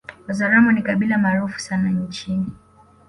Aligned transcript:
Wazaramo 0.27 0.71
ni 0.71 0.81
kabila 0.81 1.17
maarufu 1.17 1.59
sana 1.59 1.89
nchini 1.89 2.47